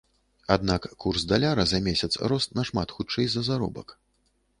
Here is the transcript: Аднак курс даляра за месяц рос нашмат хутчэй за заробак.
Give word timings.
Аднак 0.53 0.85
курс 1.03 1.25
даляра 1.31 1.65
за 1.73 1.81
месяц 1.87 2.09
рос 2.33 2.49
нашмат 2.61 2.95
хутчэй 2.97 3.27
за 3.35 3.41
заробак. 3.51 3.95